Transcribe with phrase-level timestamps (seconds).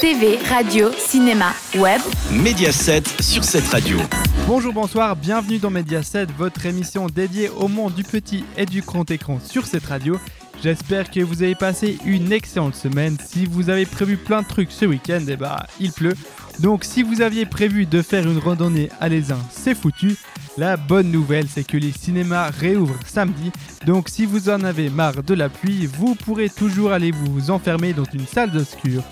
[0.00, 2.00] TV, radio, cinéma, web.
[2.30, 3.98] Mediaset sur cette radio.
[4.46, 9.10] Bonjour, bonsoir, bienvenue dans Mediaset, votre émission dédiée au monde du petit et du grand
[9.10, 10.18] écran sur cette radio.
[10.62, 13.16] J'espère que vous avez passé une excellente semaine.
[13.24, 16.14] Si vous avez prévu plein de trucs ce week-end, eh bah, il pleut.
[16.60, 20.16] Donc si vous aviez prévu de faire une randonnée à l'Aisin, c'est foutu.
[20.58, 23.50] La bonne nouvelle, c'est que les cinémas réouvrent samedi.
[23.84, 27.92] Donc si vous en avez marre de la pluie, vous pourrez toujours aller vous enfermer
[27.92, 29.02] dans une salle d'obscur.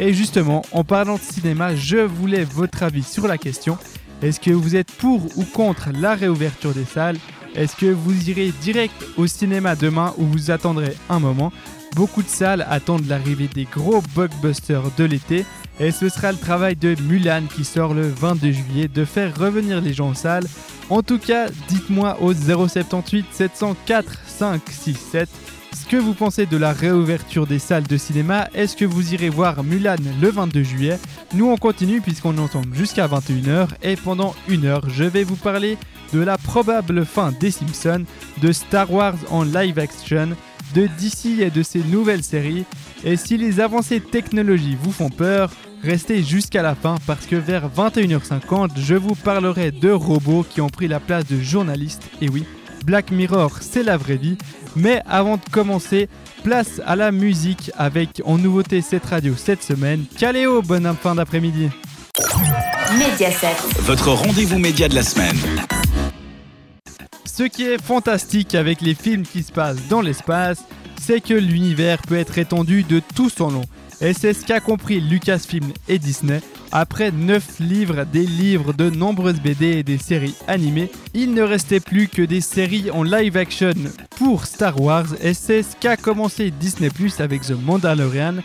[0.00, 3.76] Et justement, en parlant de cinéma, je voulais votre avis sur la question.
[4.22, 7.18] Est-ce que vous êtes pour ou contre la réouverture des salles?
[7.54, 11.52] Est-ce que vous irez direct au cinéma demain ou vous attendrez un moment?
[11.94, 15.44] Beaucoup de salles attendent l'arrivée des gros blockbusters de l'été
[15.80, 19.80] et ce sera le travail de Mulan qui sort le 22 juillet de faire revenir
[19.80, 20.44] les gens en salle.
[20.90, 25.28] En tout cas, dites-moi au 078 704 567
[25.74, 28.48] ce que vous pensez de la réouverture des salles de cinéma.
[28.54, 30.98] Est-ce que vous irez voir Mulan le 22 juillet?
[31.34, 35.76] Nous on continue puisqu'on entend jusqu'à 21h et pendant une heure je vais vous parler
[36.12, 38.04] de la probable fin des Simpsons,
[38.42, 40.30] de Star Wars en live action,
[40.74, 42.64] de DC et de ses nouvelles séries.
[43.04, 45.50] Et si les avancées technologiques vous font peur,
[45.82, 50.68] Restez jusqu'à la fin parce que vers 21h50, je vous parlerai de robots qui ont
[50.68, 52.02] pris la place de journalistes.
[52.20, 52.44] Et oui,
[52.84, 54.36] Black Mirror, c'est la vraie vie.
[54.76, 56.08] Mais avant de commencer,
[56.42, 60.04] place à la musique avec en nouveauté cette radio cette semaine.
[60.18, 61.68] Caléo, bonne fin d'après-midi.
[62.98, 63.56] Mediaset.
[63.80, 65.57] Votre rendez-vous média de la semaine.
[67.38, 70.64] Ce qui est fantastique avec les films qui se passent dans l'espace,
[71.00, 73.64] c'est que l'univers peut être étendu de tout son long.
[74.00, 76.40] Et c'est ce qu'a compris Lucasfilm et Disney.
[76.72, 81.78] Après 9 livres, des livres, de nombreuses BD et des séries animées, il ne restait
[81.78, 83.74] plus que des séries en live action
[84.16, 88.38] pour Star Wars et c'est ce qu'a commencé Disney Plus avec The Mandalorian.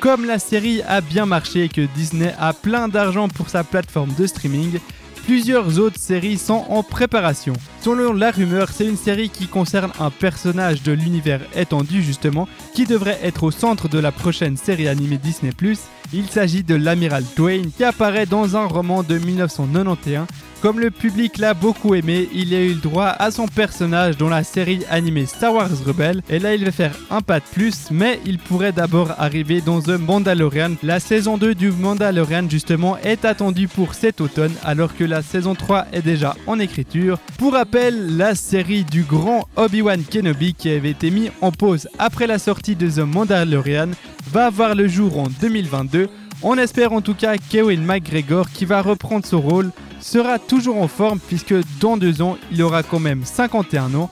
[0.00, 4.14] Comme la série a bien marché et que Disney a plein d'argent pour sa plateforme
[4.16, 4.78] de streaming,
[5.26, 7.54] plusieurs autres séries sont en préparation.
[7.80, 12.84] Selon la rumeur, c'est une série qui concerne un personnage de l'univers étendu justement, qui
[12.84, 15.52] devrait être au centre de la prochaine série animée Disney⁇
[16.12, 20.26] Il s'agit de l'amiral Twain qui apparaît dans un roman de 1991
[20.66, 24.28] comme le public l'a beaucoup aimé, il a eu le droit à son personnage dans
[24.28, 26.22] la série animée Star Wars Rebelle.
[26.28, 29.80] Et là, il va faire un pas de plus, mais il pourrait d'abord arriver dans
[29.80, 30.72] The Mandalorian.
[30.82, 35.54] La saison 2 du Mandalorian, justement, est attendue pour cet automne, alors que la saison
[35.54, 37.20] 3 est déjà en écriture.
[37.38, 42.26] Pour rappel, la série du grand Obi-Wan Kenobi qui avait été mis en pause après
[42.26, 43.90] la sortie de The Mandalorian
[44.32, 46.08] va voir le jour en 2022.
[46.42, 49.70] On espère en tout cas Kevin McGregor qui va reprendre son rôle
[50.06, 54.10] sera toujours en forme puisque dans deux ans, il aura quand même 51 ans.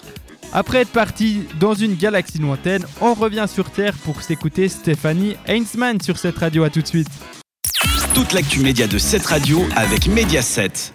[0.53, 6.01] Après être parti dans une galaxie lointaine, on revient sur Terre pour s'écouter Stéphanie Heinzmann
[6.01, 6.65] sur cette radio.
[6.65, 7.09] À tout de suite.
[8.13, 10.93] Toute l'actu média de cette radio avec Mediaset.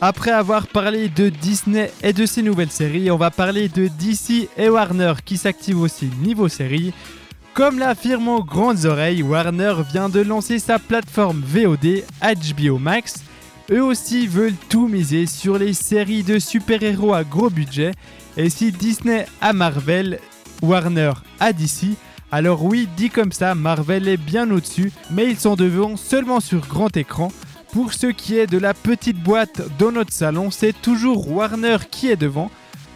[0.00, 4.48] Après avoir parlé de Disney et de ses nouvelles séries, on va parler de DC
[4.58, 6.92] et Warner qui s'activent aussi niveau série.
[7.54, 13.22] Comme l'affirme aux grandes oreilles, Warner vient de lancer sa plateforme VOD HBO Max
[13.70, 17.92] eux aussi veulent tout miser sur les séries de super-héros à gros budget.
[18.36, 20.18] Et si Disney a Marvel,
[20.62, 21.96] Warner a DC,
[22.32, 26.66] alors oui, dit comme ça, Marvel est bien au-dessus, mais ils sont devant seulement sur
[26.66, 27.30] grand écran.
[27.72, 32.10] Pour ce qui est de la petite boîte dans notre salon, c'est toujours Warner qui
[32.10, 32.50] est devant.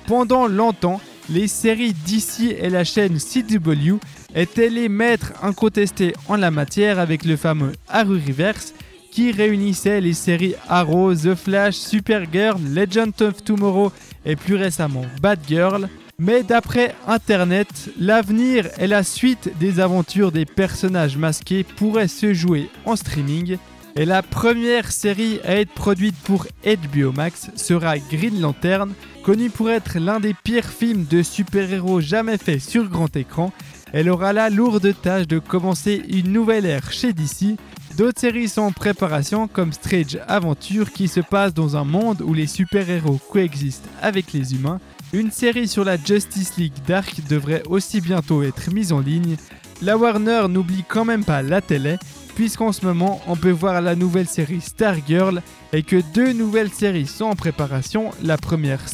[0.06, 1.00] Pendant longtemps,
[1.31, 3.99] les séries DC et la chaîne CW
[4.35, 8.75] étaient les maîtres incontestés en la matière avec le fameux Arrowverse
[9.19, 13.91] qui réunissait les séries Arrow, The Flash, Supergirl, Legend of Tomorrow
[14.25, 15.89] et plus récemment Bad Girl.
[16.21, 22.71] Mais d'après Internet, l'avenir et la suite des aventures des personnages masqués pourraient se jouer
[22.84, 23.56] en streaming.
[23.97, 28.93] Et la première série à être produite pour HBO Max sera Green Lantern,
[29.25, 33.53] connu pour être l'un des pires films de super-héros jamais faits sur grand écran.
[33.93, 37.56] Elle aura la lourde tâche de commencer une nouvelle ère chez DC
[37.99, 42.33] D'autres séries sont en préparation comme Strange Aventure qui se passe dans un monde où
[42.33, 44.79] les super-héros coexistent avec les humains.
[45.12, 49.37] Une série sur la Justice League Dark devrait aussi bientôt être mise en ligne.
[49.83, 51.97] La Warner n'oublie quand même pas la télé,
[52.37, 55.43] puisqu'en ce moment on peut voir la nouvelle série Stargirl
[55.73, 58.12] et que deux nouvelles séries sont en préparation.
[58.23, 58.85] La première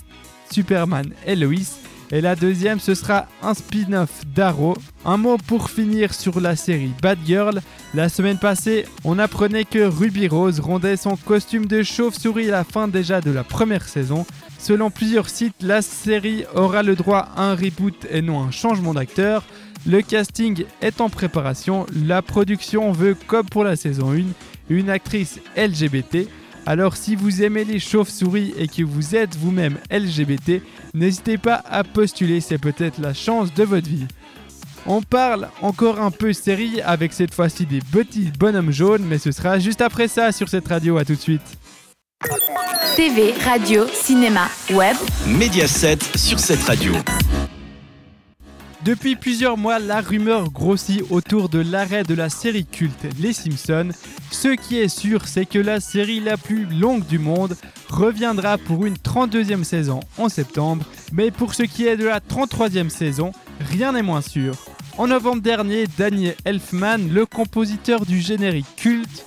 [0.51, 1.37] Superman et
[2.11, 4.77] et la deuxième, ce sera un spin-off d'Arrow.
[5.05, 7.61] Un mot pour finir sur la série Bad Girl.
[7.95, 12.65] La semaine passée, on apprenait que Ruby Rose rendait son costume de chauve-souris à la
[12.65, 14.27] fin déjà de la première saison.
[14.59, 18.95] Selon plusieurs sites, la série aura le droit à un reboot et non un changement
[18.95, 19.45] d'acteur.
[19.87, 24.23] Le casting est en préparation, la production veut, comme pour la saison 1,
[24.71, 26.29] une actrice LGBT.
[26.67, 30.63] Alors si vous aimez les chauves-souris et que vous êtes vous-même LGBT,
[30.95, 34.07] n'hésitez pas à postuler, c'est peut-être la chance de votre vie.
[34.87, 39.33] On parle encore un peu série avec cette fois-ci des petits bonhommes jaunes, mais ce
[39.33, 41.43] sera juste après ça sur cette radio, à tout de suite.
[42.97, 44.97] TV, radio, cinéma, web.
[45.27, 46.93] Média 7 sur cette radio.
[48.85, 53.89] Depuis plusieurs mois, la rumeur grossit autour de l'arrêt de la série culte Les Simpsons.
[54.31, 57.57] Ce qui est sûr, c'est que la série la plus longue du monde
[57.89, 60.85] reviendra pour une 32e saison en septembre.
[61.13, 64.55] Mais pour ce qui est de la 33e saison, rien n'est moins sûr.
[64.99, 69.25] En novembre dernier, Daniel Elfman, le compositeur du générique culte,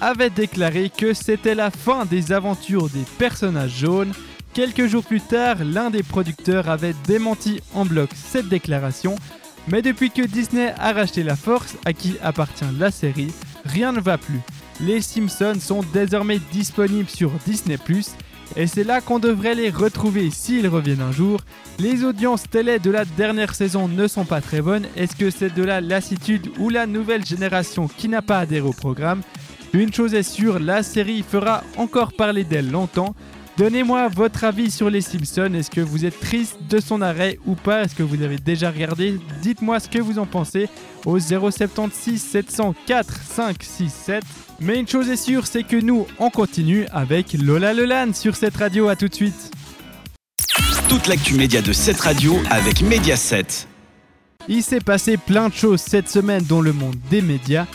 [0.00, 4.12] avait déclaré que c'était la fin des aventures des personnages jaunes.
[4.54, 9.16] Quelques jours plus tard, l'un des producteurs avait démenti en bloc cette déclaration,
[9.68, 13.32] mais depuis que Disney a racheté la Force, à qui appartient la série,
[13.64, 14.40] rien ne va plus.
[14.80, 17.76] Les Simpsons sont désormais disponibles sur Disney⁇
[18.56, 21.40] et c'est là qu'on devrait les retrouver s'ils reviennent un jour.
[21.78, 24.86] Les audiences télé de la dernière saison ne sont pas très bonnes.
[24.96, 28.72] Est-ce que c'est de la lassitude ou la nouvelle génération qui n'a pas adhéré au
[28.72, 29.22] programme?
[29.72, 33.14] Une chose est sûre, la série fera encore parler d'elle longtemps.
[33.56, 35.52] Donnez-moi votre avis sur les Simpsons.
[35.54, 37.82] Est-ce que vous êtes triste de son arrêt ou pas?
[37.82, 39.18] Est-ce que vous avez déjà regardé?
[39.42, 40.68] Dites-moi ce que vous en pensez
[41.04, 44.24] au 076 704 567.
[44.60, 48.56] Mais une chose est sûre, c'est que nous, on continue avec Lola Lelan sur cette
[48.56, 48.88] radio.
[48.88, 49.50] À tout de suite.
[50.88, 53.68] Toute l'actu média de cette radio avec Média 7.
[54.48, 57.66] Il s'est passé plein de choses cette semaine dans le monde des médias.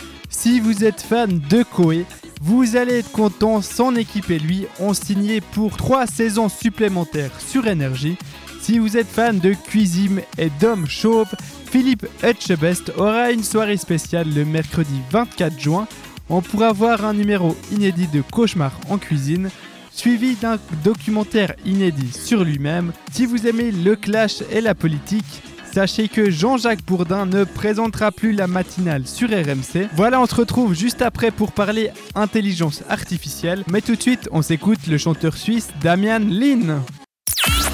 [0.45, 2.05] Si vous êtes fan de Koei,
[2.39, 7.65] vous allez être content, son équipe et lui ont signé pour 3 saisons supplémentaires sur
[7.65, 8.15] Énergie.
[8.61, 11.33] Si vous êtes fan de cuisine et d'hommes chauves,
[11.71, 15.87] Philippe Etchebest aura une soirée spéciale le mercredi 24 juin.
[16.29, 19.49] On pourra voir un numéro inédit de Cauchemar en cuisine,
[19.89, 22.91] suivi d'un documentaire inédit sur lui-même.
[23.11, 25.41] Si vous aimez le clash et la politique,
[25.75, 29.89] Sachez que Jean-Jacques Bourdin ne présentera plus la matinale sur RMC.
[29.93, 33.65] Voilà, on se retrouve juste après pour parler intelligence artificielle.
[33.69, 36.81] Mais tout de suite, on s'écoute le chanteur suisse Damian Lin.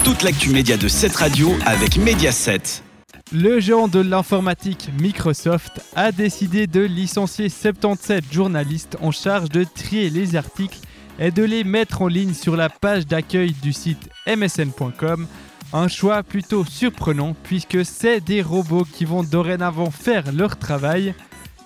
[0.02, 2.82] Toute l'actu média de cette radio avec Mediaset.
[3.30, 10.10] Le géant de l'informatique Microsoft a décidé de licencier 77 journalistes en charge de trier
[10.10, 10.80] les articles
[11.20, 15.28] et de les mettre en ligne sur la page d'accueil du site msn.com
[15.72, 21.14] un choix plutôt surprenant puisque c'est des robots qui vont dorénavant faire leur travail.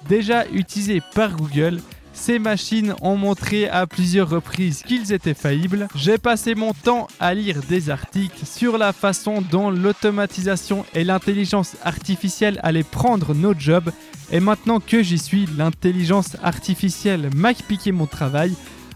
[0.09, 1.81] Déjà utilisés par Google,
[2.17, 5.87] ces machines ont montré à plusieurs reprises qu'ils étaient faillibles.
[5.95, 11.77] J'ai passé mon temps à lire des articles sur la façon dont l'automatisation et l'intelligence
[11.85, 13.93] artificielle allaient prendre nos jobs.
[14.33, 18.55] Et maintenant que j'y suis, l'intelligence artificielle m'a piqué mon travail,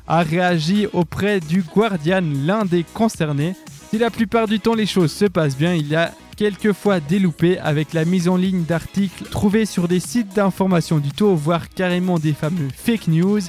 [0.08, 3.54] a réagi auprès du Guardian, l'un des concernés.
[3.90, 7.18] Si la plupart du temps les choses se passent bien, il y a quelquefois des
[7.18, 11.68] loupés avec la mise en ligne d'articles trouvés sur des sites d'information du tout, voire
[11.68, 13.40] carrément des fameux fake news.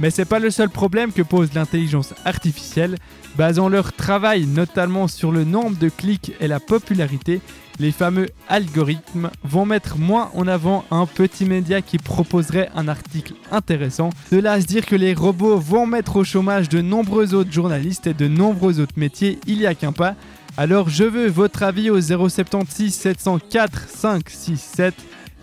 [0.00, 2.96] Mais c'est pas le seul problème que pose l'intelligence artificielle.
[3.36, 7.40] Basant leur travail notamment sur le nombre de clics et la popularité,
[7.78, 13.34] les fameux algorithmes vont mettre moins en avant un petit média qui proposerait un article
[13.50, 14.10] intéressant.
[14.30, 17.52] De là à se dire que les robots vont mettre au chômage de nombreux autres
[17.52, 20.14] journalistes et de nombreux autres métiers, il n'y a qu'un pas.
[20.58, 24.94] Alors je veux votre avis au 076 704 567.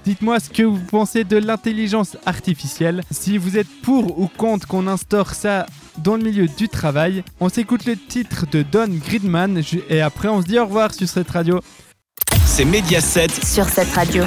[0.05, 3.03] Dites-moi ce que vous pensez de l'intelligence artificielle.
[3.11, 5.65] Si vous êtes pour ou contre qu'on instaure ça
[6.03, 7.23] dans le milieu du travail.
[7.39, 11.07] On s'écoute le titre de Don Gridman et après on se dit au revoir sur
[11.07, 11.59] cette radio.
[12.45, 14.23] C'est Mediaset sur cette radio.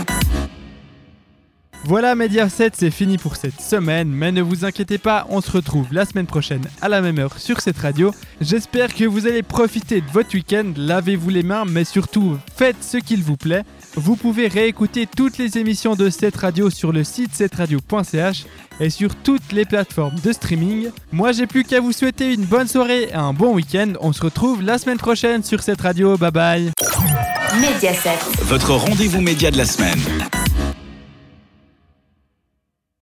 [1.84, 5.86] Voilà Mediaset, c'est fini pour cette semaine, mais ne vous inquiétez pas, on se retrouve
[5.90, 8.14] la semaine prochaine à la même heure sur cette radio.
[8.40, 12.98] J'espère que vous allez profiter de votre week-end, lavez-vous les mains, mais surtout faites ce
[12.98, 13.64] qu'il vous plaît.
[13.96, 18.44] Vous pouvez réécouter toutes les émissions de cette radio sur le site cetteradio.ch
[18.78, 20.90] et sur toutes les plateformes de streaming.
[21.10, 23.94] Moi j'ai plus qu'à vous souhaiter une bonne soirée et un bon week-end.
[24.00, 26.16] On se retrouve la semaine prochaine sur cette radio.
[26.16, 26.72] Bye bye.
[27.60, 28.18] Mediaset.
[28.42, 30.21] Votre rendez-vous média de la semaine.